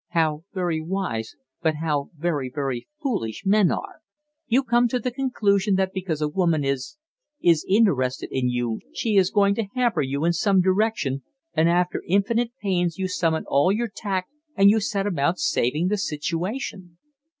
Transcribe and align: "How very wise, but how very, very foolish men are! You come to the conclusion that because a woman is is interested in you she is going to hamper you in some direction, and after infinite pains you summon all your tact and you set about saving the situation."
"How 0.07 0.45
very 0.51 0.81
wise, 0.81 1.35
but 1.61 1.75
how 1.75 2.09
very, 2.17 2.49
very 2.49 2.87
foolish 3.03 3.43
men 3.45 3.71
are! 3.71 4.01
You 4.47 4.63
come 4.63 4.87
to 4.87 4.97
the 4.99 5.11
conclusion 5.11 5.75
that 5.75 5.93
because 5.93 6.23
a 6.23 6.27
woman 6.27 6.63
is 6.63 6.97
is 7.39 7.63
interested 7.69 8.29
in 8.31 8.49
you 8.49 8.79
she 8.95 9.15
is 9.15 9.29
going 9.29 9.53
to 9.53 9.67
hamper 9.75 10.01
you 10.01 10.25
in 10.25 10.33
some 10.33 10.59
direction, 10.59 11.21
and 11.53 11.69
after 11.69 12.01
infinite 12.07 12.49
pains 12.63 12.97
you 12.97 13.07
summon 13.07 13.43
all 13.47 13.71
your 13.71 13.91
tact 13.95 14.31
and 14.55 14.71
you 14.71 14.79
set 14.79 15.05
about 15.05 15.37
saving 15.37 15.89
the 15.89 15.99
situation." 15.99 16.97